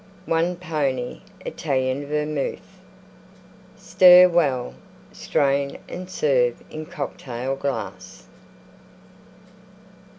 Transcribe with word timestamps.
1 0.25 0.55
pony 0.55 1.21
Italian 1.45 2.07
Vermouth. 2.07 2.79
Stir 3.75 4.27
well; 4.27 4.73
strain 5.11 5.77
and 5.87 6.09
serve 6.09 6.63
in 6.71 6.87
Cocktail 6.87 7.55
glass. 7.55 8.25